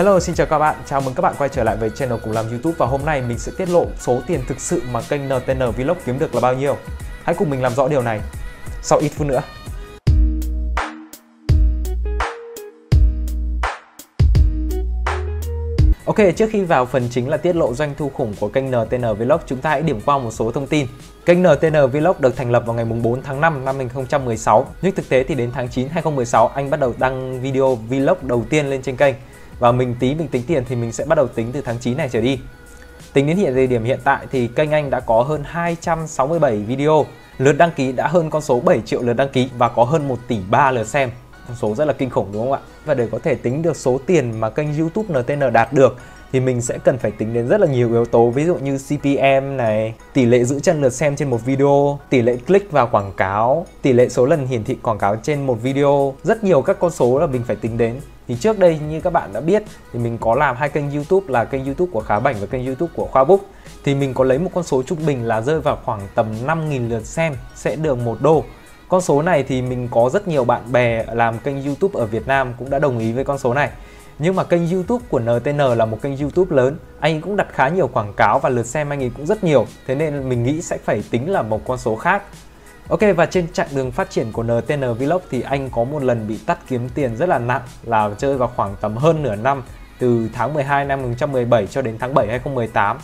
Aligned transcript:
Hello, 0.00 0.20
xin 0.20 0.34
chào 0.34 0.46
các 0.46 0.58
bạn. 0.58 0.76
Chào 0.86 1.00
mừng 1.00 1.14
các 1.14 1.20
bạn 1.20 1.34
quay 1.38 1.50
trở 1.52 1.64
lại 1.64 1.76
với 1.76 1.90
channel 1.90 2.18
cùng 2.22 2.32
làm 2.32 2.48
YouTube 2.48 2.74
và 2.78 2.86
hôm 2.86 3.04
nay 3.04 3.22
mình 3.22 3.38
sẽ 3.38 3.52
tiết 3.56 3.68
lộ 3.68 3.86
số 3.98 4.20
tiền 4.26 4.40
thực 4.48 4.60
sự 4.60 4.82
mà 4.92 5.00
kênh 5.08 5.28
NTN 5.28 5.70
Vlog 5.76 5.96
kiếm 6.06 6.18
được 6.18 6.34
là 6.34 6.40
bao 6.40 6.54
nhiêu. 6.54 6.76
Hãy 7.22 7.34
cùng 7.38 7.50
mình 7.50 7.62
làm 7.62 7.74
rõ 7.74 7.88
điều 7.88 8.02
này 8.02 8.20
sau 8.82 8.98
ít 8.98 9.08
phút 9.08 9.26
nữa. 9.26 9.40
Ok, 16.04 16.16
trước 16.36 16.50
khi 16.52 16.62
vào 16.62 16.86
phần 16.86 17.08
chính 17.10 17.28
là 17.28 17.36
tiết 17.36 17.56
lộ 17.56 17.74
doanh 17.74 17.94
thu 17.98 18.10
khủng 18.14 18.34
của 18.40 18.48
kênh 18.48 18.66
NTN 18.70 19.14
Vlog, 19.18 19.40
chúng 19.46 19.60
ta 19.60 19.70
hãy 19.70 19.82
điểm 19.82 20.00
qua 20.06 20.18
một 20.18 20.30
số 20.30 20.50
thông 20.50 20.66
tin. 20.66 20.86
Kênh 21.26 21.42
NTN 21.42 21.90
Vlog 21.92 22.16
được 22.20 22.36
thành 22.36 22.50
lập 22.50 22.62
vào 22.66 22.74
ngày 22.74 22.84
4 22.84 23.22
tháng 23.22 23.40
5 23.40 23.64
năm 23.64 23.76
2016, 23.76 24.66
nhưng 24.82 24.94
thực 24.94 25.08
tế 25.08 25.24
thì 25.24 25.34
đến 25.34 25.50
tháng 25.54 25.68
9 25.68 25.88
2016 25.88 26.48
anh 26.48 26.70
bắt 26.70 26.80
đầu 26.80 26.94
đăng 26.98 27.40
video 27.40 27.74
vlog 27.74 28.16
đầu 28.22 28.44
tiên 28.50 28.70
lên 28.70 28.82
trên 28.82 28.96
kênh. 28.96 29.14
Và 29.60 29.72
mình 29.72 29.94
tí 30.00 30.14
mình 30.14 30.28
tính 30.28 30.42
tiền 30.46 30.64
thì 30.68 30.76
mình 30.76 30.92
sẽ 30.92 31.04
bắt 31.04 31.14
đầu 31.14 31.28
tính 31.28 31.50
từ 31.52 31.60
tháng 31.60 31.78
9 31.78 31.96
này 31.96 32.08
trở 32.12 32.20
đi. 32.20 32.40
Tính 33.12 33.26
đến 33.26 33.36
hiện 33.36 33.54
thời 33.54 33.66
điểm 33.66 33.84
hiện 33.84 33.98
tại 34.04 34.26
thì 34.30 34.46
kênh 34.46 34.70
anh 34.70 34.90
đã 34.90 35.00
có 35.00 35.22
hơn 35.22 35.42
267 35.44 36.56
video, 36.56 37.06
lượt 37.38 37.52
đăng 37.52 37.70
ký 37.76 37.92
đã 37.92 38.06
hơn 38.06 38.30
con 38.30 38.42
số 38.42 38.60
7 38.60 38.80
triệu 38.80 39.02
lượt 39.02 39.12
đăng 39.12 39.28
ký 39.28 39.48
và 39.58 39.68
có 39.68 39.84
hơn 39.84 40.08
1 40.08 40.18
tỷ 40.28 40.38
3 40.50 40.70
lượt 40.70 40.86
xem 40.86 41.10
con 41.48 41.56
số 41.56 41.74
rất 41.74 41.84
là 41.84 41.92
kinh 41.92 42.10
khủng 42.10 42.28
đúng 42.32 42.42
không 42.42 42.52
ạ? 42.52 42.60
Và 42.84 42.94
để 42.94 43.08
có 43.12 43.18
thể 43.18 43.34
tính 43.34 43.62
được 43.62 43.76
số 43.76 44.00
tiền 44.06 44.40
mà 44.40 44.50
kênh 44.50 44.78
YouTube 44.78 45.20
NTN 45.20 45.52
đạt 45.52 45.72
được 45.72 45.96
thì 46.32 46.40
mình 46.40 46.60
sẽ 46.60 46.78
cần 46.84 46.98
phải 46.98 47.10
tính 47.10 47.34
đến 47.34 47.48
rất 47.48 47.60
là 47.60 47.66
nhiều 47.66 47.92
yếu 47.92 48.04
tố 48.04 48.30
ví 48.30 48.44
dụ 48.44 48.54
như 48.54 48.78
CPM 48.78 49.56
này, 49.56 49.94
tỷ 50.12 50.24
lệ 50.24 50.44
giữ 50.44 50.60
chân 50.60 50.80
lượt 50.80 50.92
xem 50.92 51.16
trên 51.16 51.30
một 51.30 51.44
video, 51.44 51.98
tỷ 52.10 52.22
lệ 52.22 52.36
click 52.46 52.72
vào 52.72 52.86
quảng 52.86 53.12
cáo, 53.16 53.66
tỷ 53.82 53.92
lệ 53.92 54.08
số 54.08 54.26
lần 54.26 54.46
hiển 54.46 54.64
thị 54.64 54.76
quảng 54.82 54.98
cáo 54.98 55.16
trên 55.16 55.46
một 55.46 55.62
video, 55.62 56.14
rất 56.22 56.44
nhiều 56.44 56.62
các 56.62 56.78
con 56.80 56.90
số 56.90 57.18
là 57.18 57.26
mình 57.26 57.42
phải 57.46 57.56
tính 57.56 57.78
đến. 57.78 58.00
Thì 58.30 58.36
trước 58.36 58.58
đây 58.58 58.78
như 58.90 59.00
các 59.00 59.12
bạn 59.12 59.32
đã 59.32 59.40
biết 59.40 59.62
thì 59.92 59.98
mình 59.98 60.18
có 60.18 60.34
làm 60.34 60.56
hai 60.56 60.68
kênh 60.68 60.90
YouTube 60.90 61.26
là 61.28 61.44
kênh 61.44 61.64
YouTube 61.64 61.90
của 61.92 62.00
Khá 62.00 62.20
Bảnh 62.20 62.36
và 62.40 62.46
kênh 62.46 62.66
YouTube 62.66 62.92
của 62.96 63.06
Khoa 63.06 63.24
Book 63.24 63.40
thì 63.84 63.94
mình 63.94 64.14
có 64.14 64.24
lấy 64.24 64.38
một 64.38 64.50
con 64.54 64.64
số 64.64 64.82
trung 64.82 64.98
bình 65.06 65.24
là 65.24 65.40
rơi 65.40 65.60
vào 65.60 65.78
khoảng 65.84 66.00
tầm 66.14 66.26
5.000 66.46 66.88
lượt 66.88 67.04
xem 67.04 67.34
sẽ 67.54 67.76
được 67.76 67.98
một 67.98 68.18
đô 68.20 68.44
con 68.88 69.00
số 69.00 69.22
này 69.22 69.42
thì 69.42 69.62
mình 69.62 69.88
có 69.90 70.10
rất 70.12 70.28
nhiều 70.28 70.44
bạn 70.44 70.72
bè 70.72 71.04
làm 71.12 71.38
kênh 71.38 71.64
YouTube 71.64 72.00
ở 72.00 72.06
Việt 72.06 72.26
Nam 72.26 72.54
cũng 72.58 72.70
đã 72.70 72.78
đồng 72.78 72.98
ý 72.98 73.12
với 73.12 73.24
con 73.24 73.38
số 73.38 73.54
này. 73.54 73.70
Nhưng 74.18 74.36
mà 74.36 74.44
kênh 74.44 74.70
YouTube 74.70 75.04
của 75.08 75.20
NTN 75.20 75.58
là 75.58 75.84
một 75.84 76.02
kênh 76.02 76.16
YouTube 76.16 76.56
lớn, 76.56 76.76
anh 77.00 77.14
ấy 77.14 77.20
cũng 77.20 77.36
đặt 77.36 77.46
khá 77.52 77.68
nhiều 77.68 77.88
quảng 77.88 78.12
cáo 78.16 78.38
và 78.38 78.48
lượt 78.48 78.66
xem 78.66 78.92
anh 78.92 79.02
ấy 79.02 79.10
cũng 79.16 79.26
rất 79.26 79.44
nhiều. 79.44 79.66
Thế 79.86 79.94
nên 79.94 80.28
mình 80.28 80.42
nghĩ 80.42 80.62
sẽ 80.62 80.78
phải 80.84 81.02
tính 81.10 81.30
là 81.30 81.42
một 81.42 81.60
con 81.66 81.78
số 81.78 81.96
khác. 81.96 82.22
Ok, 82.90 83.00
và 83.16 83.26
trên 83.26 83.52
chặng 83.52 83.66
đường 83.74 83.90
phát 83.90 84.10
triển 84.10 84.32
của 84.32 84.42
NTN 84.42 84.94
Vlog 84.98 85.20
thì 85.30 85.42
anh 85.42 85.70
có 85.70 85.84
một 85.84 86.02
lần 86.02 86.28
bị 86.28 86.38
tắt 86.46 86.58
kiếm 86.68 86.88
tiền 86.94 87.16
rất 87.16 87.28
là 87.28 87.38
nặng, 87.38 87.62
là 87.84 88.10
chơi 88.18 88.36
vào 88.36 88.50
khoảng 88.56 88.76
tầm 88.80 88.96
hơn 88.96 89.22
nửa 89.22 89.36
năm, 89.36 89.62
từ 89.98 90.28
tháng 90.32 90.54
12 90.54 90.84
năm 90.84 90.98
2017 90.98 91.66
cho 91.66 91.82
đến 91.82 91.96
tháng 91.98 92.14
7 92.14 92.26
2018 92.26 92.98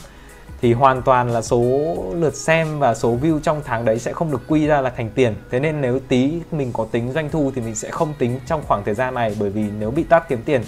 thì 0.61 0.73
hoàn 0.73 1.03
toàn 1.03 1.31
là 1.31 1.43
số 1.43 1.97
lượt 2.15 2.34
xem 2.34 2.78
và 2.78 2.95
số 2.95 3.19
view 3.23 3.41
trong 3.41 3.62
tháng 3.65 3.84
đấy 3.84 3.98
sẽ 3.98 4.12
không 4.12 4.31
được 4.31 4.43
quy 4.48 4.67
ra 4.67 4.81
là 4.81 4.91
thành 4.91 5.11
tiền. 5.15 5.34
Thế 5.51 5.61
nên 5.61 5.81
nếu 5.81 5.98
tí 6.09 6.41
mình 6.53 6.71
có 6.73 6.87
tính 6.91 7.12
doanh 7.12 7.31
thu 7.31 7.53
thì 7.55 7.61
mình 7.61 7.75
sẽ 7.75 7.91
không 7.91 8.15
tính 8.19 8.41
trong 8.47 8.62
khoảng 8.67 8.84
thời 8.84 8.95
gian 8.95 9.15
này, 9.15 9.37
bởi 9.41 9.50
vì 9.50 9.65
nếu 9.78 9.91
bị 9.91 10.03
tắt 10.03 10.28
kiếm 10.28 10.43
tiền 10.45 10.62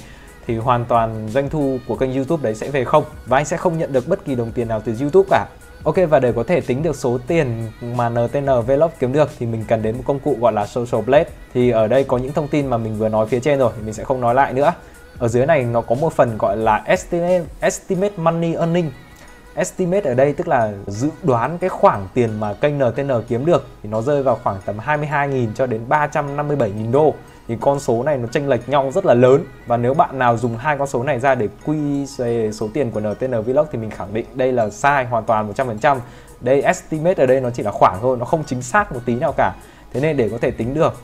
thì 0.47 0.57
hoàn 0.57 0.85
toàn 0.85 1.29
doanh 1.29 1.51
thu 1.51 1.79
của 1.89 1.97
kênh 1.97 2.15
YouTube 2.15 2.43
đấy 2.43 2.55
sẽ 2.55 2.71
về 2.71 2.85
không. 2.85 3.05
Và 3.27 3.37
anh 3.39 3.45
sẽ 3.45 3.57
không 3.57 3.79
nhận 3.79 3.93
được 3.93 4.09
bất 4.09 4.25
kỳ 4.25 4.35
đồng 4.35 4.53
tiền 4.53 4.69
nào 4.69 4.83
từ 4.85 4.95
YouTube 5.01 5.29
cả. 5.31 5.47
Ok 5.89 5.97
và 6.11 6.21
để 6.21 6.33
có 6.33 6.43
thể 6.43 6.61
tính 6.61 6.83
được 6.83 6.97
số 6.97 7.19
tiền 7.27 7.67
mà 7.81 8.09
NTN 8.09 8.47
Vlog 8.67 8.91
kiếm 8.99 9.13
được 9.13 9.31
thì 9.39 9.47
mình 9.47 9.65
cần 9.69 9.83
đến 9.83 9.97
một 9.97 10.03
công 10.07 10.21
cụ 10.21 10.37
gọi 10.41 10.53
là 10.53 10.67
Social 10.67 11.05
Blade. 11.05 11.31
Thì 11.55 11.71
ở 11.71 11.87
đây 11.87 12.05
có 12.05 12.19
những 12.19 12.33
thông 12.33 12.49
tin 12.49 12.67
mà 12.67 12.77
mình 12.77 12.99
vừa 12.99 13.09
nói 13.09 13.27
phía 13.27 13.41
trên 13.41 13.59
rồi, 13.59 13.73
mình 13.85 13.95
sẽ 13.95 14.05
không 14.05 14.21
nói 14.21 14.35
lại 14.35 14.53
nữa. 14.53 14.73
Ở 15.19 15.29
dưới 15.29 15.47
này 15.47 15.63
nó 15.63 15.81
có 15.81 15.95
một 15.95 16.13
phần 16.13 16.39
gọi 16.39 16.57
là 16.57 16.83
Estimate, 16.87 17.45
estimate 17.61 18.13
Money 18.17 18.55
Earning 18.55 18.91
estimate 19.55 20.11
ở 20.11 20.15
đây 20.15 20.33
tức 20.33 20.49
là 20.49 20.73
dự 20.87 21.11
đoán 21.23 21.59
cái 21.59 21.71
khoản 21.71 22.07
tiền 22.15 22.41
mà 22.41 22.55
kênh 22.55 22.79
NTN 22.79 23.11
kiếm 23.29 23.47
được 23.47 23.67
thì 23.83 23.89
nó 23.89 24.03
rơi 24.03 24.23
vào 24.23 24.39
khoảng 24.45 24.57
tầm 24.65 24.79
22.000 24.87 25.47
cho 25.55 25.67
đến 25.67 25.81
357.000 25.89 26.93
đô 26.93 27.15
thì 27.49 27.57
con 27.61 27.81
số 27.81 28.03
này 28.03 28.19
nó 28.19 28.27
chênh 28.27 28.49
lệch 28.49 28.69
nhau 28.69 28.91
rất 28.95 29.07
là 29.07 29.15
lớn. 29.15 29.45
Và 29.67 29.77
nếu 29.77 29.95
bạn 29.95 30.19
nào 30.19 30.37
dùng 30.37 30.57
hai 30.57 30.79
con 30.79 30.87
số 30.87 31.03
này 31.03 31.21
ra 31.21 31.35
để 31.35 31.49
quy 31.67 32.07
về 32.17 32.53
số 32.53 32.69
tiền 32.75 32.91
của 32.91 33.01
NTN 33.01 33.43
Vlog 33.43 33.67
thì 33.73 33.79
mình 33.79 33.91
khẳng 33.91 34.15
định 34.15 34.27
đây 34.35 34.53
là 34.53 34.71
sai 34.71 35.05
hoàn 35.05 35.25
toàn 35.25 35.53
100% 35.53 35.99
đây, 36.41 36.63
estimate 36.63 37.23
ở 37.23 37.27
đây 37.27 37.41
nó 37.41 37.51
chỉ 37.51 37.63
là 37.63 37.71
khoảng 37.71 37.99
thôi, 38.01 38.17
nó 38.17 38.25
không 38.25 38.45
chính 38.45 38.63
xác 38.63 38.93
một 38.93 39.01
tí 39.05 39.15
nào 39.15 39.33
cả. 39.37 39.55
Thế 39.93 40.01
nên 40.01 40.17
để 40.17 40.29
có 40.29 40.39
thể 40.39 40.51
tính 40.51 40.75
được 40.75 40.95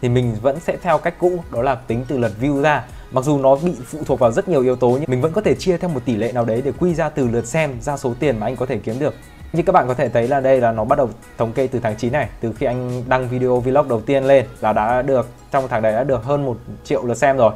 thì 0.00 0.08
mình 0.08 0.36
vẫn 0.42 0.60
sẽ 0.60 0.76
theo 0.82 0.98
cách 0.98 1.14
cũ, 1.18 1.32
đó 1.50 1.62
là 1.62 1.74
tính 1.74 2.04
từ 2.08 2.18
lượt 2.18 2.32
view 2.40 2.62
ra 2.62 2.84
mặc 3.10 3.24
dù 3.24 3.38
nó 3.38 3.56
bị 3.56 3.72
phụ 3.86 3.98
thuộc 4.06 4.18
vào 4.18 4.32
rất 4.32 4.48
nhiều 4.48 4.62
yếu 4.62 4.76
tố, 4.76 4.90
nhưng 4.90 5.10
mình 5.10 5.20
vẫn 5.20 5.32
có 5.32 5.40
thể 5.40 5.54
chia 5.54 5.76
theo 5.76 5.90
một 5.90 6.00
tỷ 6.04 6.16
lệ 6.16 6.32
nào 6.32 6.44
đấy 6.44 6.62
để 6.64 6.72
quy 6.78 6.94
ra 6.94 7.08
từ 7.08 7.28
lượt 7.28 7.46
xem 7.46 7.80
ra 7.80 7.96
số 7.96 8.14
tiền 8.20 8.40
mà 8.40 8.46
anh 8.46 8.56
có 8.56 8.66
thể 8.66 8.78
kiếm 8.78 8.98
được. 8.98 9.14
Như 9.52 9.62
các 9.62 9.72
bạn 9.72 9.88
có 9.88 9.94
thể 9.94 10.08
thấy 10.08 10.28
là 10.28 10.40
đây 10.40 10.60
là 10.60 10.72
nó 10.72 10.84
bắt 10.84 10.96
đầu 10.96 11.10
thống 11.38 11.52
kê 11.52 11.66
từ 11.66 11.80
tháng 11.80 11.96
9 11.96 12.12
này, 12.12 12.28
từ 12.40 12.52
khi 12.52 12.66
anh 12.66 13.02
đăng 13.08 13.28
video 13.28 13.60
vlog 13.60 13.88
đầu 13.88 14.00
tiên 14.00 14.24
lên 14.24 14.46
là 14.60 14.72
đã 14.72 15.02
được, 15.02 15.28
trong 15.50 15.68
tháng 15.68 15.82
đấy 15.82 15.92
đã 15.92 16.04
được 16.04 16.24
hơn 16.24 16.46
một 16.46 16.56
triệu 16.84 17.04
lượt 17.04 17.14
xem 17.14 17.36
rồi. 17.36 17.52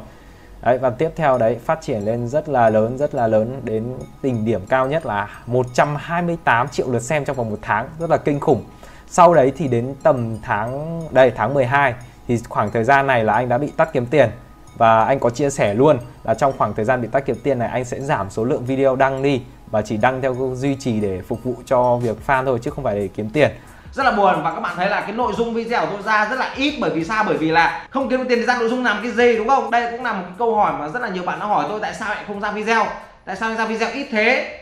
Đấy, 0.61 0.77
và 0.77 0.89
tiếp 0.89 1.09
theo 1.15 1.37
đấy, 1.37 1.57
phát 1.65 1.81
triển 1.81 2.05
lên 2.05 2.27
rất 2.27 2.49
là 2.49 2.69
lớn, 2.69 2.97
rất 2.97 3.15
là 3.15 3.27
lớn, 3.27 3.61
đến 3.63 3.83
đỉnh 4.23 4.45
điểm 4.45 4.61
cao 4.69 4.87
nhất 4.87 5.05
là 5.05 5.29
128 5.47 6.67
triệu 6.67 6.91
lượt 6.91 7.01
xem 7.01 7.25
trong 7.25 7.35
vòng 7.35 7.49
một 7.49 7.59
tháng, 7.61 7.89
rất 7.99 8.09
là 8.09 8.17
kinh 8.17 8.39
khủng. 8.39 8.63
Sau 9.07 9.33
đấy 9.33 9.53
thì 9.57 9.67
đến 9.67 9.95
tầm 10.03 10.37
tháng, 10.41 11.01
đây, 11.11 11.31
tháng 11.35 11.53
12 11.53 11.93
thì 12.27 12.39
khoảng 12.49 12.71
thời 12.71 12.83
gian 12.83 13.07
này 13.07 13.23
là 13.23 13.33
anh 13.33 13.49
đã 13.49 13.57
bị 13.57 13.71
tắt 13.77 13.89
kiếm 13.93 14.05
tiền 14.05 14.29
và 14.77 15.03
anh 15.03 15.19
có 15.19 15.29
chia 15.29 15.49
sẻ 15.49 15.73
luôn 15.73 15.97
là 16.23 16.33
trong 16.33 16.53
khoảng 16.57 16.73
thời 16.73 16.85
gian 16.85 17.01
bị 17.01 17.07
tắt 17.11 17.23
kiếm 17.25 17.35
tiền 17.43 17.59
này, 17.59 17.67
anh 17.67 17.85
sẽ 17.85 17.99
giảm 17.99 18.29
số 18.29 18.43
lượng 18.43 18.65
video 18.65 18.95
đăng 18.95 19.23
đi 19.23 19.41
và 19.71 19.81
chỉ 19.81 19.97
đăng 19.97 20.21
theo 20.21 20.35
duy 20.55 20.75
trì 20.75 20.99
để 20.99 21.21
phục 21.27 21.43
vụ 21.43 21.55
cho 21.65 21.97
việc 21.97 22.17
fan 22.27 22.45
thôi, 22.45 22.59
chứ 22.61 22.71
không 22.71 22.83
phải 22.83 22.95
để 22.95 23.09
kiếm 23.15 23.29
tiền. 23.29 23.51
Rất 23.93 24.03
là 24.03 24.11
buồn 24.11 24.43
và 24.43 24.53
các 24.53 24.59
bạn 24.59 24.73
thấy 24.75 24.89
là 24.89 25.01
cái 25.01 25.11
nội 25.11 25.33
dung 25.37 25.53
video 25.53 25.85
tôi 25.85 26.01
ra 26.01 26.27
rất 26.29 26.39
là 26.39 26.53
ít 26.55 26.77
bởi 26.81 26.89
vì 26.89 27.03
sao? 27.03 27.23
Bởi 27.23 27.37
vì 27.37 27.51
là 27.51 27.87
không 27.89 28.09
kiếm 28.09 28.19
được 28.19 28.25
tiền 28.29 28.39
thì 28.39 28.45
ra 28.45 28.57
nội 28.59 28.69
dung 28.69 28.83
làm 28.83 28.99
cái 29.03 29.11
gì, 29.11 29.37
đúng 29.37 29.47
không? 29.47 29.71
Đây 29.71 29.91
cũng 29.91 30.03
là 30.03 30.13
một 30.13 30.23
cái 30.23 30.33
câu 30.39 30.55
hỏi 30.55 30.73
mà 30.79 30.89
rất 30.89 31.01
là 31.01 31.09
nhiều 31.09 31.23
bạn 31.23 31.39
đã 31.39 31.45
hỏi 31.45 31.65
tôi, 31.69 31.79
tại 31.79 31.93
sao 31.93 32.09
lại 32.09 32.23
không 32.27 32.39
ra 32.39 32.51
video? 32.51 32.85
Tại 33.25 33.35
sao 33.35 33.55
ra 33.55 33.65
video 33.65 33.89
ít 33.93 34.07
thế? 34.11 34.57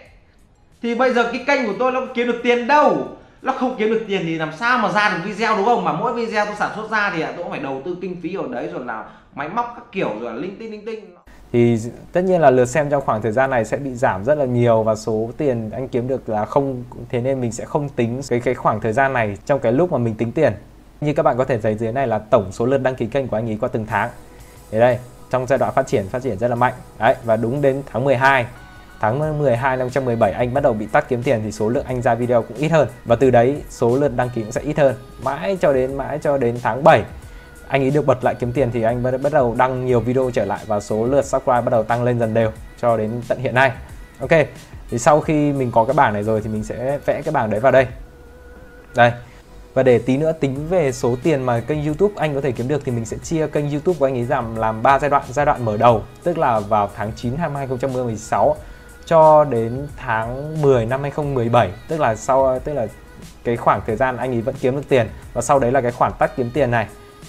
Thì 0.82 0.96
bây 0.96 1.14
giờ 1.14 1.30
cái 1.32 1.44
kênh 1.48 1.68
của 1.68 1.74
tôi 1.80 1.92
nó 1.92 2.02
kiếm 2.14 2.28
được 2.28 2.40
tiền 2.44 2.68
đâu? 2.68 3.08
Nó 3.42 3.54
không 3.54 3.76
kiếm 3.78 3.90
được 3.90 4.04
tiền 4.08 4.22
thì 4.24 4.36
làm 4.36 4.52
sao 4.60 4.78
mà 4.78 4.92
ra 4.92 5.10
được 5.10 5.24
video 5.26 5.58
đúng 5.58 5.66
không? 5.66 5.84
Mà 5.84 5.94
mỗi 5.94 6.14
video 6.14 6.46
tôi 6.46 6.56
sản 6.60 6.72
xuất 6.76 6.92
ra 6.92 7.12
thì 7.16 7.24
tôi 7.24 7.34
cũng 7.38 7.52
phải 7.52 7.60
đầu 7.60 7.82
tư 7.86 7.98
kinh 8.02 8.22
phí 8.22 8.36
ở 8.36 8.48
đấy, 8.52 8.70
rồi 8.74 8.86
là 8.86 9.06
máy 9.36 9.50
móc 9.50 9.74
các 9.76 9.86
kiểu, 9.92 10.10
rồi 10.20 10.34
là 10.34 10.40
linh 10.40 10.56
tinh 10.60 10.72
linh 10.72 10.86
tinh. 10.86 11.16
Thì 11.54 11.78
tất 12.12 12.22
nhiên 12.22 12.42
là 12.42 12.50
lượt 12.50 12.66
xem 12.66 12.90
trong 12.90 13.04
khoảng 13.06 13.22
thời 13.22 13.32
gian 13.32 13.50
này 13.50 13.66
sẽ 13.66 13.78
bị 13.78 13.96
giảm 13.96 14.24
rất 14.26 14.38
là 14.38 14.46
nhiều 14.46 14.84
và 14.84 14.96
số 14.96 15.30
tiền 15.38 15.70
anh 15.70 15.88
kiếm 15.88 16.08
được 16.08 16.30
là 16.30 16.46
không, 16.46 16.84
thế 17.10 17.22
nên 17.22 17.42
mình 17.42 17.52
sẽ 17.52 17.66
không 17.66 17.90
tính 17.90 18.22
cái 18.30 18.40
cái 18.40 18.54
khoảng 18.54 18.82
thời 18.82 18.94
gian 18.94 19.14
này 19.14 19.38
trong 19.46 19.60
cái 19.60 19.72
lúc 19.72 19.92
mà 19.92 19.98
mình 19.98 20.16
tính 20.16 20.32
tiền. 20.32 20.54
Như 21.02 21.14
các 21.14 21.24
bạn 21.24 21.38
có 21.38 21.46
thể 21.46 21.58
thấy 21.58 21.76
dưới 21.76 21.92
này 21.92 22.08
là 22.08 22.20
tổng 22.20 22.52
số 22.52 22.66
lượt 22.66 22.78
đăng 22.78 22.96
ký 22.96 23.06
kênh 23.06 23.28
của 23.28 23.38
anh 23.38 23.50
ấy 23.50 23.58
qua 23.62 23.70
từng 23.72 23.86
tháng. 23.86 24.10
Thế 24.72 24.80
đây, 24.80 25.00
trong 25.30 25.48
giai 25.48 25.60
đoạn 25.60 25.74
phát 25.74 25.88
triển 25.88 26.08
phát 26.08 26.22
triển 26.22 26.38
rất 26.38 26.48
là 26.48 26.56
mạnh. 26.56 26.74
Đấy, 27.00 27.16
và 27.24 27.36
đúng 27.36 27.62
đến 27.62 27.84
tháng 27.92 28.04
12 28.04 28.46
tháng 29.00 29.20
12 29.40 29.78
năm 29.78 29.88
2017 29.88 30.32
anh 30.32 30.54
bắt 30.54 30.64
đầu 30.64 30.74
bị 30.74 30.86
tắt 30.86 31.06
kiếm 31.10 31.24
tiền 31.24 31.42
thì 31.44 31.52
số 31.52 31.70
lượng 31.70 31.86
anh 31.88 32.02
ra 32.02 32.16
video 32.16 32.42
cũng 32.42 32.58
ít 32.58 32.70
hơn. 32.70 32.88
Và 33.06 33.16
từ 33.16 33.32
đấy, 33.32 33.62
số 33.70 33.96
lượt 33.96 34.12
đăng 34.16 34.30
ký 34.30 34.42
cũng 34.42 34.52
sẽ 34.52 34.62
ít 34.62 34.78
hơn. 34.78 34.96
Mãi 35.24 35.58
cho 35.62 35.74
đến, 35.74 35.98
mãi 35.98 36.20
cho 36.22 36.38
đến 36.38 36.56
tháng 36.62 36.84
7 36.84 37.04
anh 37.70 37.84
ấy 37.84 37.92
được 37.92 38.06
bật 38.06 38.24
lại 38.24 38.36
kiếm 38.36 38.52
tiền 38.52 38.72
thì 38.72 38.82
anh 38.82 39.04
bắt 39.04 39.14
bắt 39.24 39.34
đầu 39.34 39.56
đăng 39.58 39.86
nhiều 39.86 40.00
video 40.00 40.32
trở 40.34 40.46
lại 40.46 40.60
và 40.68 40.80
số 40.80 41.06
lượt 41.06 41.26
subscribe 41.26 41.62
bắt 41.62 41.70
đầu 41.70 41.84
tăng 41.84 42.04
lên 42.04 42.20
dần 42.20 42.34
đều 42.34 42.52
cho 42.82 42.98
đến 42.98 43.22
tận 43.28 43.40
hiện 43.40 43.56
nay. 43.56 43.72
Ok, 44.20 44.30
thì 44.90 45.00
sau 45.00 45.22
khi 45.22 45.54
mình 45.54 45.72
có 45.72 45.86
cái 45.86 45.94
bảng 45.94 46.14
này 46.14 46.24
rồi 46.24 46.42
thì 46.42 46.50
mình 46.50 46.64
sẽ 46.64 47.00
vẽ 47.06 47.22
cái 47.22 47.32
bảng 47.32 47.50
đấy 47.50 47.60
vào 47.60 47.72
đây. 47.72 47.88
Đây. 48.96 49.12
Và 49.74 49.84
để 49.84 50.00
tí 50.00 50.18
nữa 50.18 50.32
tính 50.32 50.68
về 50.70 50.92
số 50.92 51.16
tiền 51.24 51.44
mà 51.44 51.60
kênh 51.60 51.86
YouTube 51.86 52.14
anh 52.18 52.36
có 52.36 52.42
thể 52.42 52.52
kiếm 52.52 52.68
được 52.68 52.82
thì 52.86 52.92
mình 52.92 53.06
sẽ 53.06 53.18
chia 53.18 53.48
kênh 53.48 53.70
YouTube 53.70 54.00
của 54.00 54.06
anh 54.06 54.18
ấy 54.18 54.26
làm 54.30 54.56
làm 54.56 54.84
3 54.84 55.00
giai 55.00 55.10
đoạn. 55.10 55.24
Giai 55.30 55.46
đoạn 55.46 55.66
mở 55.66 55.78
đầu, 55.78 56.04
tức 56.24 56.38
là 56.38 56.60
vào 56.60 56.90
tháng 56.96 57.12
9 57.16 57.38
năm 57.38 57.56
2016 57.56 58.56
cho 59.10 59.44
đến 59.44 59.88
tháng 59.98 60.62
10 60.62 60.86
năm 60.86 61.02
2017 61.02 61.72
tức 61.88 62.00
là 62.00 62.16
sau, 62.16 62.60
tức 62.60 62.74
là 62.74 62.88
cái 63.44 63.58
khoảng 63.58 63.82
thời 63.88 63.96
gian 63.96 64.18
anh 64.18 64.32
ấy 64.32 64.42
vẫn 64.42 64.56
kiếm 64.62 64.76
được 64.76 64.90
tiền. 64.90 65.08
Và 65.34 65.42
sau 65.42 65.60
đấy 65.60 65.72
là 65.72 65.82
cái 65.82 65.92
khoản 65.92 66.12
tắt 66.20 66.32
kiếm 66.36 66.52
tiền 66.54 66.72
này, 66.72 66.88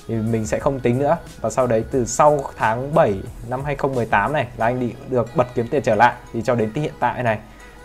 thì 0.08 0.14
mình 0.14 0.46
sẽ 0.46 0.58
không 0.58 0.80
tính 0.80 0.98
nữa. 0.98 1.16
Và 1.40 1.50
sau 1.50 1.66
đấy 1.66 1.84
từ 1.90 2.04
sau 2.04 2.44
tháng 2.56 2.94
7 2.94 3.20
năm 3.48 3.64
2018 3.64 4.32
này 4.32 4.46
là 4.56 4.66
anh 4.66 4.80
bị 4.80 4.94
được 5.08 5.36
bật 5.36 5.46
kiếm 5.54 5.68
tiền 5.68 5.82
trở 5.82 5.94
lại. 5.94 6.14
Thì 6.32 6.42
cho 6.42 6.54
đến 6.54 6.70
hiện 6.74 6.92
tại 7.00 7.22
này 7.22 7.38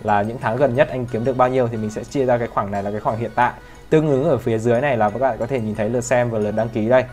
là 0.03 0.21
những 0.21 0.37
tháng 0.41 0.57
gần 0.57 0.75
nhất 0.75 0.89
anh 0.89 1.05
kiếm 1.05 1.25
được 1.25 1.37
bao 1.37 1.49
nhiêu 1.49 1.67
thì 1.67 1.77
mình 1.77 1.91
sẽ 1.91 2.03
chia 2.03 2.25
ra 2.25 2.37
cái 2.37 2.47
khoảng 2.47 2.71
này 2.71 2.83
là 2.83 2.91
cái 2.91 2.99
khoảng 2.99 3.17
hiện 3.17 3.31
tại. 3.35 3.53
Tương 3.89 4.07
ứng 4.07 4.23
ở 4.23 4.37
phía 4.37 4.57
dưới 4.57 4.81
này 4.81 4.97
là 4.97 5.09
các 5.09 5.19
bạn 5.19 5.37
có 5.39 5.45
thể 5.45 5.59
nhìn 5.59 5.75
thấy 5.75 5.89
lượt 5.89 6.01
xem 6.01 6.29
và 6.29 6.39
lượt 6.39 6.51
đăng 6.51 6.69
ký 6.69 6.89
đây 6.89 7.03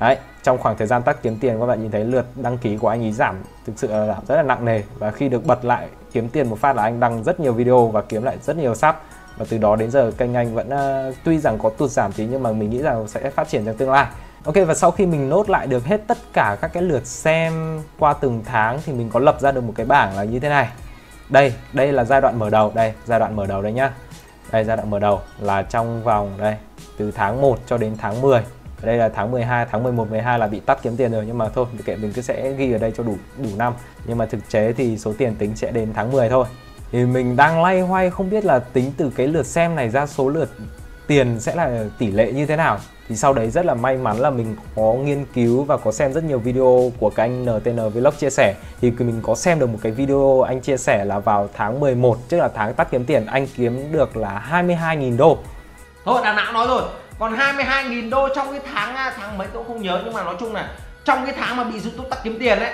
đấy 0.00 0.16
trong 0.42 0.58
khoảng 0.58 0.76
thời 0.76 0.86
gian 0.86 1.02
tắt 1.02 1.16
kiếm 1.22 1.38
tiền 1.40 1.60
các 1.60 1.66
bạn 1.66 1.82
nhìn 1.82 1.90
thấy 1.90 2.04
lượt 2.04 2.26
đăng 2.36 2.58
ký 2.58 2.76
của 2.76 2.88
anh 2.88 3.02
ấy 3.02 3.12
giảm 3.12 3.36
thực 3.66 3.72
sự 3.76 3.88
là 3.88 4.06
giảm 4.06 4.26
rất 4.28 4.36
là 4.36 4.42
nặng 4.42 4.64
nề 4.64 4.82
và 4.98 5.10
khi 5.10 5.28
được 5.28 5.46
bật 5.46 5.64
lại 5.64 5.88
kiếm 6.12 6.28
tiền 6.28 6.50
một 6.50 6.58
phát 6.58 6.76
là 6.76 6.82
anh 6.82 7.00
đăng 7.00 7.24
rất 7.24 7.40
nhiều 7.40 7.52
video 7.52 7.86
và 7.86 8.02
kiếm 8.02 8.22
lại 8.22 8.36
rất 8.42 8.56
nhiều 8.56 8.74
sub 8.74 8.94
và 9.36 9.46
từ 9.48 9.58
đó 9.58 9.76
đến 9.76 9.90
giờ 9.90 10.12
kênh 10.18 10.34
anh 10.34 10.54
vẫn 10.54 10.68
uh, 10.68 11.14
tuy 11.24 11.38
rằng 11.38 11.58
có 11.58 11.70
tụt 11.70 11.90
giảm 11.90 12.12
tí 12.12 12.26
nhưng 12.26 12.42
mà 12.42 12.52
mình 12.52 12.70
nghĩ 12.70 12.82
rằng 12.82 13.08
sẽ 13.08 13.30
phát 13.30 13.48
triển 13.48 13.64
trong 13.66 13.76
tương 13.76 13.90
lai 13.90 14.06
Ok 14.44 14.54
và 14.66 14.74
sau 14.74 14.90
khi 14.90 15.06
mình 15.06 15.28
nốt 15.28 15.50
lại 15.50 15.66
được 15.66 15.84
hết 15.84 16.00
tất 16.06 16.18
cả 16.32 16.56
các 16.60 16.72
cái 16.72 16.82
lượt 16.82 17.06
xem 17.06 17.82
qua 17.98 18.12
từng 18.12 18.42
tháng 18.46 18.78
thì 18.86 18.92
mình 18.92 19.10
có 19.10 19.20
lập 19.20 19.40
ra 19.40 19.52
được 19.52 19.60
một 19.60 19.72
cái 19.76 19.86
bảng 19.86 20.16
là 20.16 20.24
như 20.24 20.40
thế 20.40 20.48
này. 20.48 20.68
Đây, 21.28 21.54
đây 21.72 21.92
là 21.92 22.04
giai 22.04 22.20
đoạn 22.20 22.38
mở 22.38 22.50
đầu, 22.50 22.72
đây, 22.74 22.92
giai 23.06 23.18
đoạn 23.18 23.36
mở 23.36 23.46
đầu 23.46 23.62
đây 23.62 23.72
nhá. 23.72 23.92
Đây 24.52 24.64
giai 24.64 24.76
đoạn 24.76 24.90
mở 24.90 24.98
đầu 24.98 25.20
là 25.40 25.62
trong 25.62 26.02
vòng 26.02 26.30
đây 26.38 26.56
từ 26.98 27.10
tháng 27.10 27.40
1 27.40 27.58
cho 27.66 27.78
đến 27.78 27.96
tháng 27.98 28.20
10 28.20 28.44
đây 28.82 28.96
là 28.96 29.08
tháng 29.08 29.30
12, 29.30 29.66
tháng 29.70 29.82
11, 29.82 30.10
12 30.10 30.38
là 30.38 30.46
bị 30.46 30.60
tắt 30.60 30.78
kiếm 30.82 30.96
tiền 30.96 31.12
rồi 31.12 31.24
nhưng 31.26 31.38
mà 31.38 31.48
thôi, 31.48 31.66
kệ 31.84 31.96
mình 31.96 32.12
cứ 32.12 32.22
sẽ 32.22 32.52
ghi 32.52 32.72
ở 32.72 32.78
đây 32.78 32.92
cho 32.96 33.02
đủ 33.02 33.16
đủ 33.42 33.48
năm. 33.56 33.72
Nhưng 34.06 34.18
mà 34.18 34.26
thực 34.26 34.48
chế 34.48 34.72
thì 34.72 34.98
số 34.98 35.12
tiền 35.18 35.34
tính 35.34 35.56
sẽ 35.56 35.70
đến 35.70 35.92
tháng 35.94 36.12
10 36.12 36.28
thôi. 36.28 36.46
Thì 36.92 37.04
mình 37.04 37.36
đang 37.36 37.62
lay 37.62 37.80
hoay 37.80 38.10
không 38.10 38.30
biết 38.30 38.44
là 38.44 38.58
tính 38.58 38.92
từ 38.96 39.10
cái 39.16 39.26
lượt 39.26 39.46
xem 39.46 39.74
này 39.74 39.88
ra 39.88 40.06
số 40.06 40.28
lượt 40.28 40.48
tiền 41.06 41.40
sẽ 41.40 41.54
là 41.54 41.84
tỷ 41.98 42.10
lệ 42.10 42.32
như 42.32 42.46
thế 42.46 42.56
nào 42.56 42.78
thì 43.08 43.16
sau 43.16 43.32
đấy 43.32 43.50
rất 43.50 43.66
là 43.66 43.74
may 43.74 43.96
mắn 43.96 44.20
là 44.20 44.30
mình 44.30 44.56
có 44.76 44.92
nghiên 44.92 45.24
cứu 45.34 45.64
và 45.64 45.76
có 45.76 45.92
xem 45.92 46.12
rất 46.12 46.24
nhiều 46.24 46.38
video 46.38 46.92
của 46.98 47.10
các 47.10 47.22
anh 47.22 47.44
NTN 47.44 47.88
Vlog 47.94 48.14
chia 48.14 48.30
sẻ 48.30 48.54
thì 48.80 48.90
mình 48.90 49.20
có 49.22 49.34
xem 49.34 49.58
được 49.58 49.66
một 49.66 49.78
cái 49.82 49.92
video 49.92 50.40
anh 50.40 50.60
chia 50.60 50.76
sẻ 50.76 51.04
là 51.04 51.18
vào 51.18 51.48
tháng 51.54 51.80
11 51.80 52.18
tức 52.28 52.38
là 52.38 52.48
tháng 52.48 52.74
tắt 52.74 52.88
kiếm 52.90 53.04
tiền 53.04 53.26
anh 53.26 53.46
kiếm 53.56 53.92
được 53.92 54.16
là 54.16 54.48
22.000 54.50 55.16
đô 55.16 55.38
thôi 56.04 56.20
đà 56.24 56.32
não 56.32 56.52
nói 56.52 56.66
rồi 56.66 56.82
còn 57.18 57.36
22.000 57.36 58.10
đô 58.10 58.28
trong 58.34 58.50
cái 58.50 58.60
tháng 58.74 58.96
à, 58.96 59.12
tháng 59.16 59.38
mấy 59.38 59.48
tôi 59.52 59.64
không 59.66 59.82
nhớ, 59.82 60.00
nhưng 60.04 60.14
mà 60.14 60.24
nói 60.24 60.36
chung 60.40 60.54
là 60.54 60.68
trong 61.04 61.26
cái 61.26 61.34
tháng 61.38 61.56
mà 61.56 61.64
bị 61.64 61.80
YouTube 61.84 62.08
tắt 62.08 62.18
kiếm 62.24 62.38
tiền 62.38 62.58
đấy 62.58 62.72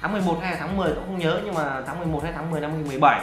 tháng 0.00 0.12
11 0.12 0.38
hay 0.42 0.56
tháng 0.58 0.76
10 0.76 0.88
tôi 0.88 1.04
không 1.06 1.18
nhớ, 1.18 1.40
nhưng 1.44 1.54
mà 1.54 1.82
tháng 1.86 1.98
11 1.98 2.20
hay 2.22 2.32
tháng 2.32 2.50
10 2.50 2.60
năm 2.60 2.70
2017 2.70 3.20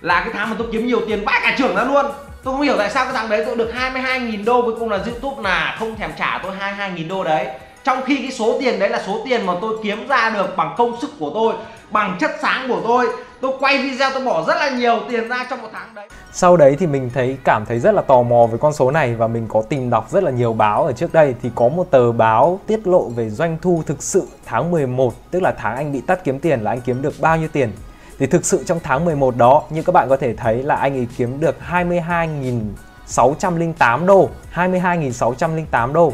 là 0.00 0.20
cái 0.20 0.32
tháng 0.32 0.50
mà 0.50 0.56
tôi 0.58 0.68
kiếm 0.72 0.86
nhiều 0.86 1.00
tiền 1.08 1.24
bãi 1.24 1.40
cả 1.42 1.54
trưởng 1.58 1.76
ra 1.76 1.84
luôn. 1.84 2.06
Tôi 2.44 2.54
không 2.54 2.62
hiểu 2.62 2.74
tại 2.78 2.90
sao 2.90 3.04
cái 3.04 3.14
tháng 3.14 3.28
đấy 3.28 3.44
tôi 3.46 3.56
được 3.56 3.70
22.000 3.74 4.44
đô, 4.44 4.62
cuối 4.62 4.74
cùng 4.78 4.90
là 4.90 4.96
YouTube 4.96 5.42
là 5.42 5.76
không 5.78 5.96
thèm 5.96 6.10
trả 6.18 6.40
tôi 6.42 6.52
22.000 6.60 7.08
đô 7.08 7.24
đấy 7.24 7.46
trong 7.84 8.02
khi 8.04 8.16
cái 8.16 8.30
số 8.30 8.56
tiền 8.60 8.78
đấy 8.78 8.88
là 8.88 9.02
số 9.06 9.20
tiền 9.24 9.46
mà 9.46 9.52
tôi 9.60 9.76
kiếm 9.82 10.08
ra 10.08 10.30
được 10.30 10.56
bằng 10.56 10.74
công 10.78 11.00
sức 11.00 11.10
của 11.18 11.30
tôi, 11.34 11.54
bằng 11.90 12.16
chất 12.20 12.30
sáng 12.42 12.68
của 12.68 12.80
tôi 12.86 13.08
tôi 13.40 13.52
quay 13.60 13.82
video 13.82 14.10
tôi 14.14 14.24
bỏ 14.24 14.44
rất 14.46 14.54
là 14.54 14.70
nhiều 14.70 15.00
tiền 15.08 15.28
ra 15.28 15.46
trong 15.50 15.62
một 15.62 15.68
tháng 15.72 15.94
đấy. 15.94 16.08
Sau 16.32 16.56
đấy 16.56 16.76
thì 16.78 16.86
mình 16.86 17.10
thấy, 17.14 17.36
cảm 17.44 17.64
thấy 17.66 17.78
rất 17.78 17.94
là 17.94 18.02
tò 18.02 18.22
mò 18.22 18.46
với 18.46 18.58
con 18.58 18.72
số 18.72 18.90
này 18.90 19.14
và 19.14 19.26
mình 19.26 19.46
có 19.48 19.62
tìm 19.62 19.90
đọc 19.90 20.10
rất 20.10 20.22
là 20.22 20.30
nhiều 20.30 20.52
báo 20.52 20.84
ở 20.84 20.92
trước 20.92 21.12
đây. 21.12 21.34
Thì 21.42 21.50
có 21.54 21.68
một 21.68 21.90
tờ 21.90 22.12
báo 22.12 22.60
tiết 22.66 22.86
lộ 22.86 23.08
về 23.08 23.30
doanh 23.30 23.56
thu 23.62 23.82
thực 23.86 24.02
sự 24.02 24.26
tháng 24.46 24.70
11 24.70 25.14
tức 25.30 25.42
là 25.42 25.54
tháng 25.58 25.76
anh 25.76 25.92
bị 25.92 26.00
tắt 26.00 26.24
kiếm 26.24 26.38
tiền 26.38 26.60
là 26.60 26.70
anh 26.70 26.80
kiếm 26.80 27.02
được 27.02 27.14
bao 27.20 27.36
nhiêu 27.36 27.48
tiền. 27.52 27.72
Thì 28.18 28.26
thực 28.26 28.46
sự 28.46 28.64
trong 28.66 28.80
tháng 28.82 29.04
11 29.04 29.36
đó, 29.36 29.62
như 29.70 29.82
các 29.82 29.92
bạn 29.92 30.08
có 30.08 30.16
thể 30.16 30.34
thấy 30.34 30.62
là 30.62 30.74
anh 30.74 30.96
ấy 30.96 31.06
kiếm 31.16 31.40
được 31.40 31.56
22.608 31.70 34.06
đô 34.06 34.28
22.608 34.54 35.92
đô 35.92 36.12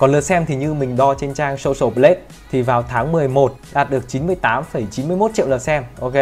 còn 0.00 0.12
lượt 0.12 0.20
xem 0.20 0.46
thì 0.46 0.56
như 0.56 0.74
mình 0.74 0.96
đo 0.96 1.14
trên 1.14 1.34
trang 1.34 1.56
Social 1.56 1.94
Blade 1.94 2.20
thì 2.50 2.62
vào 2.62 2.82
tháng 2.82 3.12
11 3.12 3.54
đạt 3.72 3.90
được 3.90 4.04
98,91 4.08 5.32
triệu 5.32 5.48
lượt 5.48 5.58
xem. 5.58 5.84
Ok. 6.00 6.12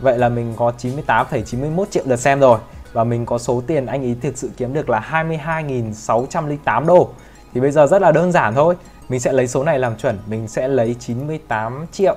Vậy 0.00 0.18
là 0.18 0.28
mình 0.28 0.54
có 0.56 0.72
98,91 0.78 1.84
triệu 1.90 2.04
lượt 2.06 2.16
xem 2.16 2.40
rồi 2.40 2.58
và 2.92 3.04
mình 3.04 3.26
có 3.26 3.38
số 3.38 3.62
tiền 3.66 3.86
anh 3.86 4.04
ấy 4.04 4.16
thực 4.22 4.38
sự 4.38 4.50
kiếm 4.56 4.72
được 4.72 4.90
là 4.90 5.08
22.608 5.10 6.86
đô. 6.86 7.10
Thì 7.54 7.60
bây 7.60 7.70
giờ 7.70 7.86
rất 7.86 8.02
là 8.02 8.12
đơn 8.12 8.32
giản 8.32 8.54
thôi. 8.54 8.74
Mình 9.08 9.20
sẽ 9.20 9.32
lấy 9.32 9.48
số 9.48 9.64
này 9.64 9.78
làm 9.78 9.96
chuẩn, 9.96 10.18
mình 10.26 10.48
sẽ 10.48 10.68
lấy 10.68 10.96
98 11.00 11.86
triệu 11.92 12.16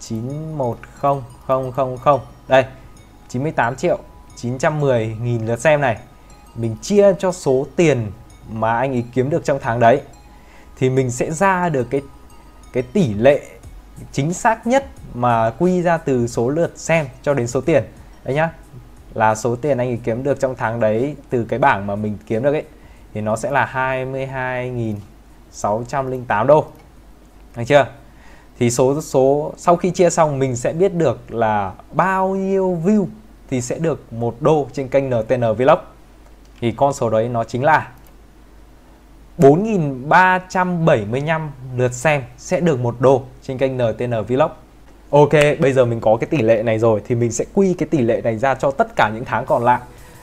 910000 0.00 2.18
đây 2.48 2.64
98 3.28 3.76
triệu 3.76 3.98
910 4.36 5.16
nghìn 5.22 5.46
lượt 5.46 5.60
xem 5.60 5.80
này 5.80 5.96
mình 6.54 6.76
chia 6.82 7.12
cho 7.18 7.32
số 7.32 7.66
tiền 7.76 8.12
mà 8.48 8.78
anh 8.78 8.92
ấy 8.92 9.04
kiếm 9.12 9.30
được 9.30 9.44
trong 9.44 9.58
tháng 9.62 9.80
đấy, 9.80 10.00
thì 10.76 10.90
mình 10.90 11.10
sẽ 11.10 11.30
ra 11.30 11.68
được 11.68 11.86
cái 11.90 12.02
cái 12.72 12.82
tỷ 12.82 13.14
lệ 13.14 13.42
chính 14.12 14.34
xác 14.34 14.66
nhất 14.66 14.86
mà 15.14 15.50
quy 15.58 15.82
ra 15.82 15.96
từ 15.96 16.26
số 16.26 16.48
lượt 16.48 16.72
xem 16.76 17.06
cho 17.22 17.34
đến 17.34 17.46
số 17.46 17.60
tiền. 17.60 17.84
Đấy 18.24 18.34
nhá. 18.34 18.50
Là 19.14 19.34
số 19.34 19.56
tiền 19.56 19.78
anh 19.78 19.88
ấy 19.88 19.98
kiếm 20.04 20.22
được 20.22 20.40
trong 20.40 20.54
tháng 20.56 20.80
đấy 20.80 21.16
từ 21.30 21.44
cái 21.44 21.58
bảng 21.58 21.86
mà 21.86 21.96
mình 21.96 22.18
kiếm 22.26 22.42
được 22.42 22.52
ấy, 22.52 22.64
thì 23.14 23.20
nó 23.20 23.36
sẽ 23.36 23.50
là 23.50 23.70
22.608 25.52 26.46
đô. 26.46 26.64
Được 27.56 27.62
chưa? 27.66 27.86
Thì 28.58 28.70
số 28.70 29.00
số, 29.00 29.52
sau 29.56 29.76
khi 29.76 29.90
chia 29.90 30.10
xong, 30.10 30.38
mình 30.38 30.56
sẽ 30.56 30.72
biết 30.72 30.94
được 30.94 31.34
là 31.34 31.72
bao 31.92 32.28
nhiêu 32.28 32.80
view 32.84 33.06
thì 33.50 33.60
sẽ 33.60 33.78
được 33.78 34.12
một 34.12 34.36
đô 34.40 34.68
trên 34.72 34.88
kênh 34.88 35.10
NTN 35.10 35.40
Vlog. 35.56 35.78
Thì 36.60 36.72
con 36.72 36.92
số 36.92 37.10
đấy 37.10 37.28
nó 37.28 37.44
chính 37.44 37.64
là 37.64 37.88
4.375 39.40 41.48
lượt 41.76 41.92
xem 41.92 42.22
sẽ 42.38 42.60
được 42.60 42.80
một 42.80 42.96
đô 43.00 43.22
trên 43.42 43.58
kênh 43.58 43.76
NTN 43.76 44.12
Vlog 44.28 44.50
Ok, 45.10 45.32
bây 45.60 45.72
giờ 45.72 45.84
mình 45.84 46.00
có 46.00 46.16
cái 46.20 46.28
tỷ 46.30 46.42
lệ 46.42 46.62
này 46.62 46.78
rồi 46.78 47.00
thì 47.06 47.14
mình 47.14 47.32
sẽ 47.32 47.44
quy 47.54 47.74
cái 47.74 47.88
tỷ 47.88 47.98
lệ 47.98 48.20
này 48.24 48.38
ra 48.38 48.54
cho 48.54 48.70
tất 48.70 48.88
cả 48.96 49.10
những 49.14 49.24
tháng 49.24 49.46
còn 49.46 49.64
lại. 49.64 49.80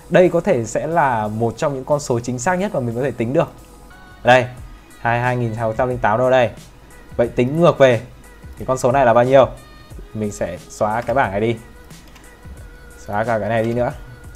Đây 0.09 0.29
có 0.29 0.41
thể 0.41 0.65
sẽ 0.65 0.87
là 0.87 1.27
một 1.27 1.53
trong 1.57 1.73
những 1.73 1.83
con 1.83 1.99
số 1.99 2.19
chính 2.19 2.39
xác 2.39 2.55
nhất 2.55 2.73
mà 2.73 2.79
mình 2.79 2.95
có 2.95 3.01
thể 3.01 3.11
tính 3.11 3.33
được. 3.33 3.51
Đây, 4.23 4.45
22.608 5.01 6.17
đô 6.17 6.29
đây. 6.29 6.49
Vậy 7.17 7.27
tính 7.27 7.61
ngược 7.61 7.77
về 7.77 8.01
thì 8.59 8.65
con 8.65 8.77
số 8.77 8.91
này 8.91 9.05
là 9.05 9.13
bao 9.13 9.23
nhiêu 9.23 9.47
mình 10.13 10.31
sẽ 10.31 10.57
xóa 10.69 11.01
cái 11.01 11.15
bảng 11.15 11.31
này 11.31 11.41
đi 11.41 11.55
xóa 12.97 13.23
cả 13.23 13.39
cái 13.39 13.49
này 13.49 13.63
đi 13.63 13.73
nữa 13.73 13.91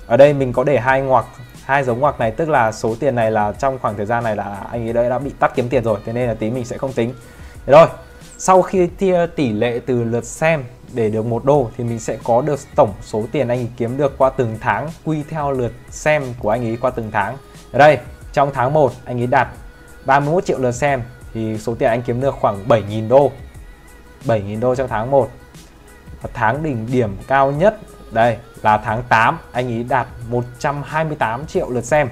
ở 0.08 0.18
đây 0.18 0.34
mình 0.34 0.54
có 0.54 0.64
để 0.64 0.80
hai 0.80 1.02
ngoặc 1.02 1.26
hai 1.66 1.84
dấu 1.84 1.96
ngoặc 1.96 2.20
này 2.20 2.32
tức 2.32 2.50
là 2.50 2.72
số 2.72 2.96
tiền 3.00 3.16
này 3.16 3.32
là 3.32 3.52
trong 3.52 3.80
khoảng 3.80 3.98
thời 3.98 4.06
gian 4.06 4.24
này 4.24 4.36
là 4.36 4.68
anh 4.72 4.88
ấy 4.88 4.94
đã, 4.94 5.10
đã 5.10 5.20
bị 5.20 5.32
tắt 5.40 5.52
kiếm 5.56 5.70
tiền 5.70 5.84
rồi 5.84 6.00
thế 6.06 6.14
nên 6.14 6.28
là 6.28 6.34
tí 6.34 6.50
mình 6.50 6.66
sẽ 6.66 6.78
không 6.78 6.94
tính. 6.94 7.14
Thế 7.66 7.74
rồi 7.74 7.88
sau 8.38 8.62
khi 8.62 8.88
tia 8.88 9.28
tỷ 9.36 9.52
lệ 9.52 9.80
từ 9.86 10.04
lượt 10.04 10.26
xem 10.26 10.64
để 10.94 11.10
được 11.10 11.26
một 11.26 11.46
đô 11.46 11.70
thì 11.78 11.84
mình 11.84 12.00
sẽ 12.00 12.18
có 12.24 12.42
được 12.42 12.60
tổng 12.76 12.94
số 13.02 13.24
tiền 13.32 13.48
anh 13.48 13.60
ấy 13.60 13.68
kiếm 13.78 13.98
được 13.98 14.18
qua 14.18 14.30
từng 14.30 14.58
tháng 14.62 14.90
quy 15.06 15.24
theo 15.30 15.52
lượt 15.52 15.72
xem 15.90 16.24
của 16.40 16.50
anh 16.50 16.66
ấy 16.66 16.78
qua 16.82 16.92
từng 16.92 17.12
tháng. 17.12 17.38
Ở 17.72 17.80
đây 17.80 17.98
trong 18.34 18.52
tháng 18.54 18.74
1 18.74 18.94
anh 19.06 19.22
ấy 19.22 19.28
đạt 19.28 19.48
31 20.06 20.46
triệu 20.46 20.60
lượt 20.60 20.72
xem 20.72 21.02
thì 21.34 21.58
số 21.58 21.76
tiền 21.76 21.90
anh 21.90 22.02
kiếm 22.02 22.22
được 22.22 22.36
khoảng 22.42 22.68
7.000 22.68 23.08
đô. 23.08 23.32
7.000 24.26 24.60
đô 24.60 24.76
trong 24.76 24.88
tháng 24.88 25.12
1 25.12 25.30
và 26.22 26.30
tháng 26.34 26.64
đỉnh 26.64 26.88
điểm 26.92 27.18
cao 27.28 27.52
nhất 27.52 27.80
đây, 28.12 28.38
là 28.62 28.78
tháng 28.78 29.04
8 29.10 29.40
anh 29.52 29.68
ấy 29.68 29.84
đạt 29.84 30.08
128 30.30 31.46
triệu 31.46 31.70
lượt 31.70 31.86
xem. 31.86 32.10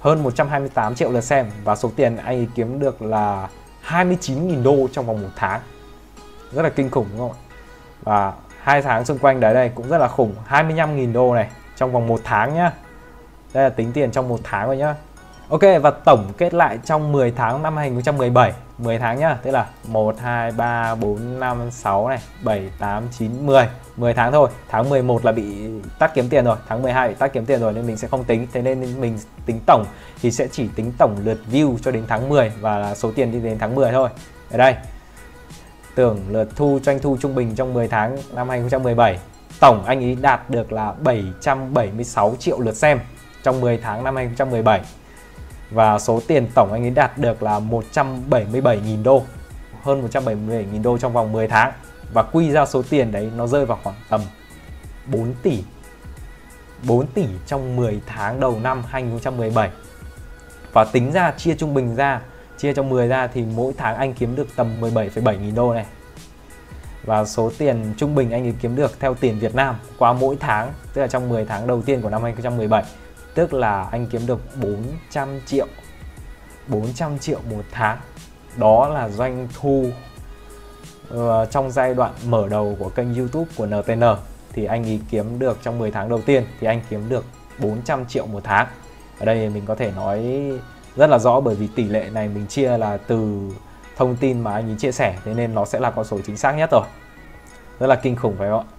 Hơn 0.00 0.22
128 0.22 0.94
triệu 0.94 1.12
lượt 1.12 1.20
xem 1.20 1.50
và 1.64 1.76
số 1.76 1.90
tiền 1.96 2.16
anh 2.16 2.26
ấy 2.26 2.48
kiếm 2.54 2.78
được 2.80 3.02
là 3.02 3.48
29.000 3.86 4.62
đô 4.62 4.88
trong 4.92 5.06
vòng 5.06 5.22
một 5.22 5.28
tháng. 5.36 5.60
Rất 6.52 6.62
là 6.62 6.68
kinh 6.68 6.90
khủng, 6.90 7.06
đúng 7.10 7.18
không 7.18 7.32
ạ? 7.32 7.38
Và 8.02 8.32
hai 8.62 8.82
tháng 8.82 9.04
xung 9.04 9.18
quanh 9.18 9.40
đấy 9.40 9.54
đây 9.54 9.70
cũng 9.74 9.88
rất 9.88 9.98
là 9.98 10.08
khủng 10.08 10.34
25.000 10.48 11.12
đô 11.12 11.34
này 11.34 11.50
trong 11.76 11.92
vòng 11.92 12.06
một 12.06 12.20
tháng 12.24 12.54
nhá. 12.54 12.72
Đây 13.52 13.64
là 13.64 13.70
tính 13.70 13.92
tiền 13.92 14.10
trong 14.10 14.28
một 14.28 14.40
tháng 14.44 14.66
rồi 14.66 14.76
nhá. 14.76 14.94
Ok 15.50 15.60
và 15.82 15.90
tổng 15.90 16.32
kết 16.38 16.54
lại 16.54 16.78
trong 16.84 17.12
10 17.12 17.30
tháng 17.30 17.62
năm 17.62 17.76
2017 17.76 18.52
10 18.78 18.98
tháng 18.98 19.18
nhá 19.18 19.38
Tức 19.42 19.50
là 19.50 19.66
1, 19.88 20.16
2, 20.18 20.52
3, 20.52 20.94
4, 20.94 21.40
5, 21.40 21.70
6 21.70 22.08
này 22.08 22.18
7, 22.42 22.70
8, 22.78 23.02
9, 23.18 23.46
10 23.46 23.68
10 23.96 24.14
tháng 24.14 24.32
thôi 24.32 24.48
Tháng 24.68 24.88
11 24.88 25.24
là 25.24 25.32
bị 25.32 25.44
tắt 25.98 26.10
kiếm 26.14 26.28
tiền 26.28 26.44
rồi 26.44 26.56
Tháng 26.68 26.82
12 26.82 27.08
bị 27.08 27.14
tắt 27.14 27.32
kiếm 27.32 27.46
tiền 27.46 27.60
rồi 27.60 27.72
nên 27.72 27.86
mình 27.86 27.96
sẽ 27.96 28.08
không 28.08 28.24
tính. 28.24 28.46
Thế 28.52 28.62
nên 28.62 29.00
mình 29.00 29.18
tính 29.46 29.60
tổng 29.66 29.84
thì 30.22 30.30
sẽ 30.30 30.48
chỉ 30.48 30.68
tính 30.76 30.92
tổng 30.98 31.16
lượt 31.24 31.38
view 31.52 31.76
cho 31.82 31.90
đến 31.90 32.04
tháng 32.08 32.28
10 32.28 32.52
Và 32.60 32.78
là 32.78 32.94
số 32.94 33.12
tiền 33.12 33.32
đi 33.32 33.40
đến 33.40 33.58
tháng 33.58 33.74
10 33.74 33.92
thôi. 33.92 34.08
Ở 34.50 34.58
đây 34.58 34.74
Tưởng 35.94 36.18
lượt 36.28 36.48
thu 36.56 36.80
doanh 36.82 36.98
thu 36.98 37.16
trung 37.20 37.34
bình 37.34 37.54
trong 37.54 37.74
10 37.74 37.88
tháng 37.88 38.18
năm 38.34 38.48
2017 38.48 39.18
Tổng 39.60 39.84
anh 39.84 40.04
ấy 40.04 40.16
đạt 40.20 40.50
được 40.50 40.72
là 40.72 40.92
776 40.92 42.36
triệu 42.38 42.60
lượt 42.60 42.76
xem 42.76 43.00
trong 43.42 43.60
10 43.60 43.78
tháng 43.78 44.04
năm 44.04 44.16
2017 44.16 44.80
và 45.70 45.98
số 45.98 46.20
tiền 46.26 46.48
tổng 46.54 46.72
anh 46.72 46.84
ấy 46.84 46.90
đạt 46.90 47.18
được 47.18 47.42
là 47.42 47.60
177.000 47.60 49.02
đô 49.02 49.22
hơn 49.82 50.08
177.000 50.12 50.82
đô 50.82 50.98
trong 50.98 51.12
vòng 51.12 51.32
10 51.32 51.48
tháng. 51.48 51.72
Và 52.14 52.22
quy 52.22 52.50
ra 52.50 52.66
số 52.66 52.82
tiền 52.90 53.12
đấy 53.12 53.30
nó 53.36 53.46
rơi 53.46 53.66
vào 53.66 53.78
khoảng 53.82 53.96
tầm 54.08 54.20
4 55.06 55.34
tỷ 55.42 55.62
4 56.86 57.06
tỷ 57.06 57.26
trong 57.46 57.76
10 57.76 58.00
tháng 58.06 58.40
đầu 58.40 58.58
năm 58.62 58.82
2017 58.88 59.70
và 60.72 60.84
tính 60.84 61.12
ra 61.12 61.32
chia 61.36 61.54
trung 61.54 61.74
bình 61.74 61.96
ra 61.96 62.20
chia 62.58 62.74
cho 62.74 62.82
10 62.82 63.08
ra 63.08 63.26
thì 63.26 63.44
mỗi 63.56 63.72
tháng 63.76 63.96
anh 63.96 64.12
kiếm 64.12 64.36
được 64.36 64.48
tầm 64.56 64.80
17,7 64.80 65.40
nghìn 65.40 65.54
đô 65.54 65.74
này. 65.74 65.86
Và 67.04 67.24
số 67.24 67.50
tiền 67.58 67.94
trung 67.96 68.14
bình 68.14 68.30
anh 68.30 68.46
ấy 68.46 68.54
kiếm 68.62 68.76
được 68.76 69.00
theo 69.00 69.14
tiền 69.14 69.38
Việt 69.38 69.54
Nam 69.54 69.74
qua 69.98 70.12
mỗi 70.12 70.36
tháng 70.40 70.72
tức 70.94 71.00
là 71.00 71.06
trong 71.06 71.28
10 71.28 71.44
tháng 71.44 71.66
đầu 71.66 71.82
tiên 71.82 72.02
của 72.02 72.10
năm 72.10 72.22
2017 72.22 72.84
tức 73.34 73.52
là 73.52 73.88
anh 73.92 74.06
kiếm 74.06 74.26
được 74.26 74.40
400 74.62 75.40
triệu 75.46 75.66
400 76.70 77.18
triệu 77.18 77.38
một 77.50 77.64
tháng. 77.72 77.98
Đó 78.56 78.88
là 78.88 79.08
doanh 79.08 79.48
thu 79.60 79.86
uh, 81.14 81.50
trong 81.50 81.70
giai 81.70 81.94
đoạn 81.94 82.12
mở 82.26 82.48
đầu 82.48 82.76
của 82.78 82.88
kênh 82.88 83.14
YouTube 83.14 83.50
của 83.56 83.66
NTN 83.66 84.02
thì 84.52 84.64
anh 84.64 84.84
ấy 84.84 85.00
kiếm 85.10 85.38
được 85.38 85.58
trong 85.62 85.78
10 85.78 85.90
tháng 85.90 86.08
đầu 86.08 86.20
tiên 86.26 86.44
thì 86.60 86.66
anh 86.66 86.80
kiếm 86.90 87.08
được 87.08 87.24
400 87.58 88.06
triệu 88.06 88.26
một 88.26 88.40
tháng. 88.44 88.66
Ở 89.18 89.26
đây 89.26 89.48
mình 89.48 89.66
có 89.66 89.74
thể 89.74 89.92
nói 89.96 90.24
rất 90.96 91.10
là 91.10 91.18
rõ 91.18 91.40
bởi 91.40 91.54
vì 91.54 91.66
tỷ 91.66 91.84
lệ 91.84 92.10
này 92.12 92.28
mình 92.28 92.46
chia 92.46 92.78
là 92.78 92.96
từ 92.96 93.50
thông 93.96 94.16
tin 94.16 94.40
mà 94.40 94.52
anh 94.52 94.70
ấy 94.70 94.76
chia 94.78 94.92
sẻ 94.92 95.16
thế 95.24 95.34
nên 95.34 95.54
nó 95.54 95.64
sẽ 95.64 95.80
là 95.80 95.90
con 95.90 96.04
số 96.04 96.18
chính 96.26 96.36
xác 96.36 96.52
nhất 96.52 96.70
rồi. 96.72 96.84
Rất 97.80 97.86
là 97.86 97.94
kinh 97.94 98.16
khủng 98.16 98.36
phải 98.38 98.48
không 98.48 98.66
ạ? 98.68 98.72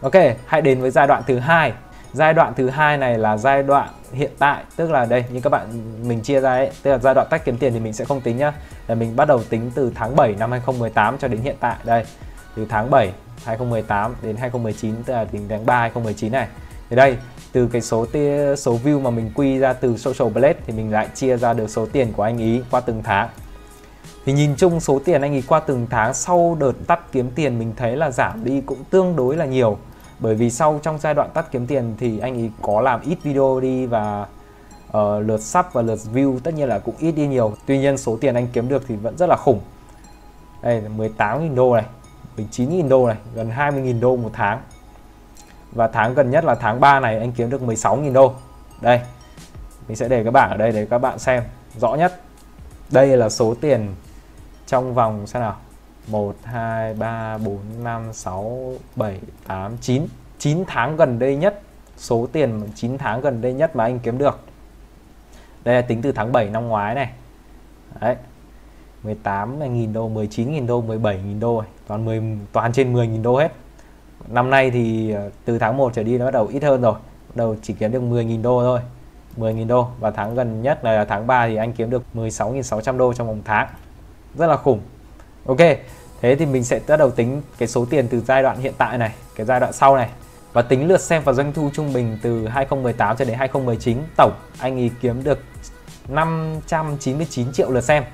Ok 0.00 0.36
hãy 0.46 0.62
đến 0.62 0.80
với 0.80 0.90
giai 0.90 1.06
đoạn 1.06 1.22
thứ 1.26 1.38
hai 1.38 1.72
giai 2.14 2.34
đoạn 2.34 2.52
thứ 2.56 2.68
hai 2.68 2.96
này 2.96 3.18
là 3.18 3.36
giai 3.36 3.62
đoạn 3.62 3.88
hiện 4.12 4.30
tại 4.38 4.64
tức 4.76 4.90
là 4.90 5.04
đây 5.04 5.24
như 5.30 5.40
các 5.40 5.50
bạn 5.50 5.66
mình 6.08 6.20
chia 6.20 6.40
ra 6.40 6.50
ấy 6.50 6.70
tức 6.82 6.90
là 6.90 6.98
giai 6.98 7.14
đoạn 7.14 7.26
tách 7.30 7.44
kiếm 7.44 7.58
tiền 7.58 7.72
thì 7.72 7.80
mình 7.80 7.92
sẽ 7.92 8.04
không 8.04 8.20
tính 8.20 8.36
nhá. 8.36 8.52
Là 8.86 8.94
mình 8.94 9.16
bắt 9.16 9.28
đầu 9.28 9.42
tính 9.42 9.70
từ 9.74 9.92
tháng 9.94 10.16
7 10.16 10.34
năm 10.38 10.50
2018 10.50 11.18
cho 11.18 11.28
đến 11.28 11.40
hiện 11.40 11.56
tại 11.60 11.76
đây. 11.84 12.04
Từ 12.56 12.66
tháng 12.68 12.90
7 12.90 13.12
2018 13.44 14.14
đến 14.22 14.36
2019 14.36 15.02
tức 15.02 15.12
là 15.14 15.24
tính 15.24 15.46
tháng 15.48 15.66
3 15.66 15.80
2019 15.80 16.32
này. 16.32 16.48
Thì 16.90 16.96
đây 16.96 17.16
từ 17.52 17.68
cái 17.72 17.82
số 17.82 18.06
tia, 18.06 18.56
số 18.56 18.78
view 18.84 19.00
mà 19.00 19.10
mình 19.10 19.30
quy 19.34 19.58
ra 19.58 19.72
từ 19.72 19.96
social 19.96 20.32
blade 20.32 20.58
thì 20.66 20.72
mình 20.72 20.92
lại 20.92 21.08
chia 21.14 21.36
ra 21.36 21.52
được 21.52 21.70
số 21.70 21.86
tiền 21.92 22.12
của 22.12 22.22
anh 22.22 22.38
ý 22.38 22.62
qua 22.70 22.80
từng 22.80 23.02
tháng. 23.04 23.28
Thì 24.24 24.32
nhìn 24.32 24.56
chung 24.56 24.80
số 24.80 25.00
tiền 25.04 25.22
anh 25.22 25.32
ý 25.32 25.42
qua 25.42 25.60
từng 25.60 25.86
tháng 25.90 26.14
sau 26.14 26.56
đợt 26.60 26.72
tắt 26.86 27.00
kiếm 27.12 27.30
tiền 27.34 27.58
mình 27.58 27.72
thấy 27.76 27.96
là 27.96 28.10
giảm 28.10 28.44
đi 28.44 28.60
cũng 28.60 28.84
tương 28.90 29.16
đối 29.16 29.36
là 29.36 29.44
nhiều 29.44 29.78
bởi 30.18 30.34
vì 30.34 30.50
sau 30.50 30.80
trong 30.82 30.98
giai 30.98 31.14
đoạn 31.14 31.30
tắt 31.34 31.46
kiếm 31.50 31.66
tiền 31.66 31.94
thì 31.98 32.18
anh 32.18 32.34
ấy 32.34 32.50
có 32.62 32.80
làm 32.80 33.00
ít 33.00 33.18
video 33.22 33.60
đi 33.60 33.86
và 33.86 34.26
uh, 34.88 35.26
lượt 35.26 35.40
sub 35.40 35.64
và 35.72 35.82
lượt 35.82 35.98
view 36.14 36.38
tất 36.38 36.54
nhiên 36.54 36.68
là 36.68 36.78
cũng 36.78 36.94
ít 36.98 37.12
đi 37.12 37.26
nhiều. 37.26 37.54
Tuy 37.66 37.78
nhiên 37.78 37.98
số 37.98 38.18
tiền 38.20 38.34
anh 38.34 38.46
kiếm 38.52 38.68
được 38.68 38.82
thì 38.88 38.96
vẫn 38.96 39.16
rất 39.16 39.28
là 39.28 39.36
khủng. 39.36 39.60
Đây 40.62 40.82
18.000 40.96 41.54
đô 41.54 41.74
này 41.74 41.84
19.000 42.36 42.88
đô 42.88 43.06
này 43.06 43.16
gần 43.34 43.50
20.000 43.50 44.00
đô 44.00 44.16
một 44.16 44.30
tháng. 44.32 44.60
Và 45.72 45.88
tháng 45.88 46.14
gần 46.14 46.30
nhất 46.30 46.44
là 46.44 46.54
tháng 46.54 46.80
3 46.80 47.00
này 47.00 47.18
anh 47.18 47.32
kiếm 47.32 47.50
được 47.50 47.62
16.000 47.62 48.12
đô. 48.12 48.32
Đây 48.80 49.00
mình 49.88 49.96
sẽ 49.96 50.08
để 50.08 50.22
cái 50.22 50.32
bảng 50.32 50.50
ở 50.50 50.56
đây 50.56 50.72
để 50.72 50.86
các 50.86 50.98
bạn 50.98 51.18
xem 51.18 51.42
rõ 51.80 51.94
nhất. 51.94 52.20
Đây 52.90 53.16
là 53.16 53.28
số 53.28 53.54
tiền 53.60 53.94
trong 54.66 54.94
vòng 54.94 55.26
xem 55.26 55.42
nào. 55.42 55.56
1 56.08 56.34
2 56.42 56.94
3 56.94 57.38
4 57.38 57.58
5 57.82 58.12
6 58.12 58.72
7 58.96 59.20
8 59.46 59.76
9 59.80 60.06
9 60.38 60.64
tháng 60.66 60.96
gần 60.96 61.18
đây 61.18 61.36
nhất. 61.36 61.60
Số 61.96 62.28
tiền 62.32 62.62
9 62.74 62.98
tháng 62.98 63.20
gần 63.20 63.40
đây 63.40 63.52
nhất 63.52 63.76
mà 63.76 63.84
anh 63.84 63.98
kiếm 63.98 64.18
được. 64.18 64.40
Đây 65.64 65.74
là 65.74 65.80
tính 65.82 66.02
từ 66.02 66.12
tháng 66.12 66.32
7 66.32 66.48
năm 66.48 66.68
ngoái 66.68 66.94
này. 66.94 67.10
Đấy. 68.00 68.16
18.000 69.04 69.92
đô 69.92 70.10
19.000 70.10 70.66
đô 70.66 70.82
17.000 70.82 71.40
đô 71.40 71.62
toàn 71.86 72.04
10 72.04 72.22
toàn 72.52 72.72
trên 72.72 72.94
10.000 72.94 73.22
đô 73.22 73.38
hết. 73.38 73.52
Năm 74.28 74.50
nay 74.50 74.70
thì 74.70 75.10
ờ, 75.10 75.30
từ 75.44 75.58
tháng 75.58 75.76
1 75.76 75.92
trở 75.94 76.02
đi 76.02 76.18
nó 76.18 76.24
bắt 76.24 76.30
đầu 76.30 76.46
ít 76.46 76.62
hơn 76.62 76.82
rồi. 76.82 76.94
Bắt 77.28 77.36
đầu 77.36 77.56
chỉ 77.62 77.74
kiếm 77.74 77.92
được 77.92 78.02
10.000 78.02 78.42
đô 78.42 78.62
thôi. 78.62 78.80
10.000 79.36 79.66
đô. 79.66 79.88
Và 80.00 80.10
tháng 80.10 80.34
gần 80.34 80.62
nhất 80.62 80.84
là 80.84 81.04
tháng 81.04 81.26
3 81.26 81.46
thì 81.46 81.56
anh 81.56 81.72
kiếm 81.72 81.90
được 81.90 82.02
16.600 82.14 82.96
đô 82.96 83.12
trong 83.12 83.26
vòng 83.26 83.42
tháng. 83.44 83.68
Rất 84.34 84.46
là 84.46 84.56
khủng 84.56 84.80
ok, 85.46 85.58
thế 86.20 86.36
thì 86.36 86.46
mình 86.46 86.64
sẽ 86.64 86.80
bắt 86.88 86.96
đầu 86.96 87.10
tính 87.10 87.42
cái 87.58 87.68
số 87.68 87.86
tiền 87.90 88.08
từ 88.08 88.20
giai 88.20 88.42
đoạn 88.42 88.60
hiện 88.60 88.74
tại 88.78 88.98
này, 88.98 89.14
cái 89.34 89.46
giai 89.46 89.60
đoạn 89.60 89.72
sau 89.72 89.96
này. 89.96 90.08
Và 90.52 90.62
tính 90.62 90.88
lượt 90.88 91.00
xem 91.00 91.22
và 91.24 91.32
doanh 91.32 91.52
thu 91.52 91.70
trung 91.74 91.92
bình 91.92 92.18
từ 92.22 92.46
2018 92.46 93.16
cho 93.16 93.24
đến 93.24 93.38
2019 93.38 93.98
tổng 94.16 94.32
anh 94.58 94.78
ấy 94.78 94.90
kiếm 95.00 95.24
được 95.24 95.38
599 96.08 97.52
triệu 97.52 97.70
lượt 97.70 97.80
xem. 97.80 98.04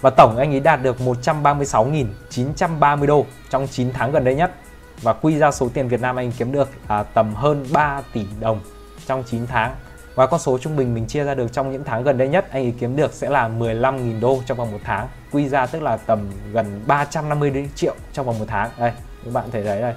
Và 0.00 0.10
tổng 0.10 0.36
anh 0.36 0.54
ấy 0.54 0.60
đạt 0.60 0.82
được 0.82 0.96
136.930 0.98 3.06
đô 3.06 3.26
trong 3.50 3.66
9 3.70 3.92
tháng 3.92 4.12
gần 4.12 4.24
đây 4.24 4.34
nhất. 4.34 4.54
Và 5.02 5.12
quy 5.12 5.38
ra 5.38 5.50
số 5.50 5.68
tiền 5.74 5.88
Việt 5.88 6.00
Nam 6.00 6.16
anh 6.16 6.32
kiếm 6.32 6.52
được 6.52 6.68
là 6.88 7.02
tầm 7.02 7.34
hơn 7.34 7.66
3 7.72 8.02
tỷ 8.12 8.26
đồng 8.40 8.60
trong 9.06 9.24
9 9.26 9.46
tháng. 9.46 9.74
Và 10.14 10.26
con 10.26 10.40
số 10.40 10.58
trung 10.58 10.76
bình 10.76 10.94
mình 10.94 11.06
chia 11.06 11.24
ra 11.24 11.34
được 11.34 11.52
trong 11.52 11.72
những 11.72 11.84
tháng 11.84 12.02
gần 12.02 12.18
đây 12.18 12.28
nhất, 12.28 12.46
anh 12.50 12.64
ấy 12.64 12.74
kiếm 12.78 12.96
được 12.96 13.12
sẽ 13.12 13.30
là 13.30 13.48
15.000 13.48 14.20
đô 14.20 14.42
trong 14.46 14.58
vòng 14.58 14.72
một 14.72 14.78
tháng 14.84 15.08
quy 15.34 15.48
ra 15.48 15.66
tức 15.66 15.82
là 15.82 15.96
tầm 15.96 16.30
gần 16.52 16.82
350 16.86 17.68
triệu 17.74 17.94
trong 18.12 18.26
vòng 18.26 18.38
một 18.38 18.44
tháng. 18.48 18.70
Đây, 18.78 18.92
các 19.24 19.32
bạn 19.32 19.50
thể 19.50 19.64
thấy 19.64 19.80
đây, 19.80 19.94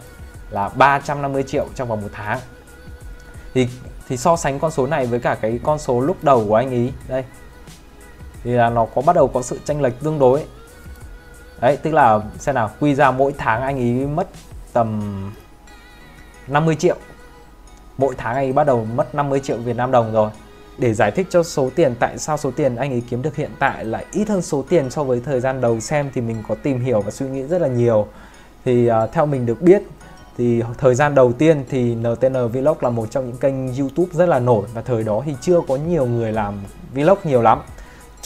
là 0.50 0.70
350 0.70 1.44
triệu 1.44 1.68
trong 1.76 1.88
vòng 1.88 2.02
một 2.02 2.10
tháng. 2.12 2.40
Thì 3.54 3.68
thì 4.08 4.18
so 4.18 4.36
sánh 4.36 4.60
con 4.60 4.72
số 4.72 4.88
này 4.88 5.06
với 5.06 5.20
cả 5.20 5.38
cái 5.42 5.60
con 5.64 5.80
số 5.80 6.02
lúc 6.02 6.24
đầu 6.24 6.46
của 6.48 6.56
anh 6.56 6.72
ý, 6.72 6.92
đây. 7.08 7.24
Thì 8.44 8.52
là 8.52 8.70
nó 8.70 8.86
có 8.96 9.02
bắt 9.02 9.16
đầu 9.16 9.28
có 9.28 9.42
sự 9.42 9.60
tranh 9.66 9.82
lệch 9.82 10.00
tương 10.00 10.20
đối. 10.20 10.46
Đấy, 11.62 11.78
tức 11.78 11.94
là 11.94 12.20
xem 12.40 12.56
nào, 12.56 12.72
quy 12.80 12.96
ra 12.96 13.12
mỗi 13.12 13.34
tháng 13.38 13.62
anh 13.62 13.78
ý 13.78 13.94
mất 14.06 14.28
tầm 14.74 15.32
50 16.48 16.76
triệu. 16.76 16.96
Mỗi 17.98 18.16
tháng 18.18 18.36
anh 18.36 18.46
ấy 18.46 18.54
bắt 18.54 18.68
đầu 18.68 18.86
mất 18.86 19.16
50 19.16 19.40
triệu 19.44 19.58
Việt 19.58 19.76
Nam 19.76 19.92
đồng 19.92 20.14
rồi 20.14 20.32
để 20.78 20.94
giải 20.94 21.12
thích 21.12 21.28
cho 21.30 21.44
số 21.44 21.70
tiền 21.76 21.96
tại 22.00 22.18
sao 22.18 22.38
số 22.38 22.52
tiền 22.52 22.76
anh 22.76 22.92
ấy 22.92 23.04
kiếm 23.10 23.22
được 23.22 23.36
hiện 23.36 23.52
tại 23.60 23.86
lại 23.86 24.06
ít 24.12 24.30
hơn 24.30 24.42
số 24.42 24.64
tiền 24.70 24.90
so 24.90 25.04
với 25.04 25.22
thời 25.26 25.40
gian 25.40 25.62
đầu 25.62 25.80
xem 25.80 26.10
thì 26.14 26.22
mình 26.22 26.44
có 26.48 26.56
tìm 26.56 26.80
hiểu 26.80 27.02
và 27.02 27.12
suy 27.12 27.26
nghĩ 27.26 27.44
rất 27.44 27.62
là 27.62 27.68
nhiều. 27.68 28.08
Thì 28.66 28.90
uh, 28.90 29.12
theo 29.12 29.26
mình 29.26 29.46
được 29.46 29.62
biết 29.62 29.82
thì 30.38 30.64
thời 30.78 30.96
gian 30.96 31.16
đầu 31.16 31.34
tiên 31.34 31.64
thì 31.70 31.96
NTN 31.96 32.48
Vlog 32.54 32.78
là 32.82 32.90
một 32.90 33.12
trong 33.12 33.28
những 33.28 33.38
kênh 33.38 33.76
YouTube 33.76 34.10
rất 34.14 34.30
là 34.30 34.40
nổi 34.40 34.68
và 34.74 34.82
thời 34.82 35.04
đó 35.04 35.22
thì 35.26 35.36
chưa 35.42 35.62
có 35.68 35.76
nhiều 35.76 36.06
người 36.06 36.32
làm 36.32 36.54
vlog 36.94 37.18
nhiều 37.24 37.42
lắm 37.42 37.62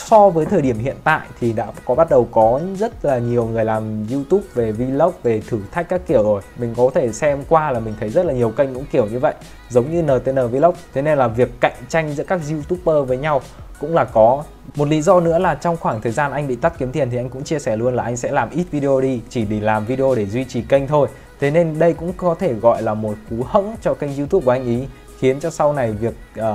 so 0.05 0.29
với 0.29 0.45
thời 0.45 0.61
điểm 0.61 0.79
hiện 0.79 0.95
tại 1.03 1.27
thì 1.39 1.53
đã 1.53 1.67
có 1.85 1.95
bắt 1.95 2.09
đầu 2.09 2.27
có 2.31 2.61
rất 2.79 3.05
là 3.05 3.17
nhiều 3.17 3.45
người 3.45 3.65
làm 3.65 4.07
YouTube 4.11 4.43
về 4.53 4.71
vlog 4.71 5.11
về 5.23 5.41
thử 5.49 5.59
thách 5.71 5.89
các 5.89 6.01
kiểu 6.07 6.23
rồi. 6.23 6.41
Mình 6.57 6.73
có 6.77 6.89
thể 6.93 7.11
xem 7.11 7.43
qua 7.49 7.71
là 7.71 7.79
mình 7.79 7.93
thấy 7.99 8.09
rất 8.09 8.25
là 8.25 8.33
nhiều 8.33 8.49
kênh 8.49 8.73
cũng 8.73 8.85
kiểu 8.91 9.05
như 9.05 9.19
vậy 9.19 9.33
giống 9.69 9.91
như 9.91 10.01
NTN 10.03 10.47
Vlog. 10.51 10.75
Thế 10.93 11.01
nên 11.01 11.17
là 11.17 11.27
việc 11.27 11.49
cạnh 11.59 11.75
tranh 11.89 12.13
giữa 12.13 12.23
các 12.23 12.41
YouTuber 12.51 13.07
với 13.07 13.17
nhau 13.17 13.41
cũng 13.79 13.95
là 13.95 14.05
có. 14.05 14.43
Một 14.75 14.87
lý 14.87 15.01
do 15.01 15.19
nữa 15.19 15.39
là 15.39 15.55
trong 15.55 15.77
khoảng 15.77 16.01
thời 16.01 16.11
gian 16.11 16.31
anh 16.31 16.47
bị 16.47 16.55
tắt 16.55 16.73
kiếm 16.77 16.91
tiền 16.91 17.09
thì 17.11 17.17
anh 17.17 17.29
cũng 17.29 17.43
chia 17.43 17.59
sẻ 17.59 17.77
luôn 17.77 17.95
là 17.95 18.03
anh 18.03 18.17
sẽ 18.17 18.31
làm 18.31 18.49
ít 18.49 18.65
video 18.71 19.01
đi 19.01 19.21
chỉ 19.29 19.45
để 19.45 19.59
làm 19.59 19.85
video 19.85 20.15
để 20.15 20.25
duy 20.25 20.45
trì 20.45 20.61
kênh 20.61 20.87
thôi. 20.87 21.07
Thế 21.39 21.51
nên 21.51 21.79
đây 21.79 21.93
cũng 21.93 22.13
có 22.17 22.35
thể 22.39 22.53
gọi 22.53 22.81
là 22.81 22.93
một 22.93 23.13
cú 23.29 23.35
hẫng 23.45 23.75
cho 23.81 23.93
kênh 23.93 24.17
YouTube 24.17 24.45
của 24.45 24.51
anh 24.51 24.65
ý 24.65 24.87
khiến 25.19 25.39
cho 25.39 25.49
sau 25.49 25.73
này 25.73 25.91
việc 25.91 26.13
uh, 26.39 26.45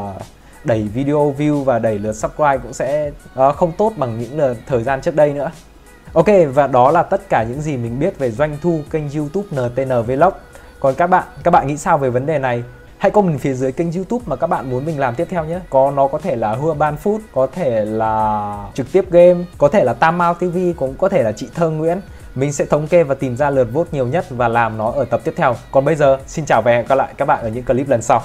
đẩy 0.67 0.83
video 0.83 1.35
view 1.39 1.65
và 1.65 1.79
đẩy 1.79 1.99
lượt 1.99 2.13
subscribe 2.13 2.59
cũng 2.59 2.73
sẽ 2.73 3.11
uh, 3.41 3.55
không 3.57 3.73
tốt 3.73 3.93
bằng 3.97 4.19
những 4.19 4.39
lần 4.39 4.57
thời 4.67 4.83
gian 4.83 5.01
trước 5.01 5.15
đây 5.15 5.33
nữa. 5.33 5.51
Ok 6.13 6.27
và 6.55 6.67
đó 6.67 6.91
là 6.91 7.03
tất 7.03 7.29
cả 7.29 7.45
những 7.49 7.61
gì 7.61 7.77
mình 7.77 7.99
biết 7.99 8.19
về 8.19 8.31
doanh 8.31 8.57
thu 8.63 8.81
kênh 8.91 9.11
YouTube 9.11 9.49
NTN 9.53 10.03
Vlog. 10.07 10.33
Còn 10.81 10.95
các 10.95 11.07
bạn 11.07 11.25
các 11.45 11.51
bạn 11.51 11.67
nghĩ 11.67 11.77
sao 11.77 11.99
về 11.99 12.11
vấn 12.11 12.27
đề 12.27 12.39
này? 12.39 12.63
Hãy 12.99 13.11
comment 13.11 13.41
phía 13.41 13.55
dưới 13.55 13.73
kênh 13.73 13.93
youtube 13.93 14.25
mà 14.27 14.37
các 14.37 14.47
bạn 14.47 14.71
muốn 14.71 14.87
mình 14.87 14.99
làm 14.99 15.15
tiếp 15.15 15.27
theo 15.31 15.45
nhé. 15.45 15.61
Có 15.71 15.91
nó 15.91 16.09
có 16.09 16.19
thể 16.19 16.37
là 16.37 16.55
Hua 16.55 16.75
Ban 16.75 16.97
Food, 17.05 17.19
có 17.35 17.47
thể 17.47 17.85
là 17.85 18.57
trực 18.75 18.93
tiếp 18.93 19.11
game, 19.11 19.45
có 19.59 19.69
thể 19.69 19.85
là 19.85 19.93
Tam 19.93 20.19
Mao 20.19 20.35
TV, 20.35 20.59
cũng 20.77 20.95
có 20.99 21.09
thể 21.09 21.23
là 21.23 21.33
chị 21.33 21.49
Thơ 21.55 21.71
Nguyễn. 21.71 22.01
Mình 22.35 22.53
sẽ 22.53 22.65
thống 22.65 22.87
kê 22.87 23.03
và 23.03 23.15
tìm 23.15 23.37
ra 23.37 23.51
lượt 23.51 23.69
vote 23.73 23.89
nhiều 23.93 24.07
nhất 24.07 24.27
và 24.31 24.49
làm 24.49 24.79
nó 24.79 24.91
ở 24.91 25.05
tập 25.05 25.21
tiếp 25.25 25.35
theo. 25.37 25.57
Còn 25.71 25.85
bây 25.85 25.95
giờ, 25.95 26.19
xin 26.27 26.45
chào 26.45 26.63
và 26.63 26.71
hẹn 26.71 26.87
gặp 26.87 26.95
lại 26.95 27.15
các 27.17 27.25
bạn 27.25 27.43
ở 27.43 27.49
những 27.49 27.65
clip 27.65 27.89
lần 27.89 28.03
sau. 28.03 28.23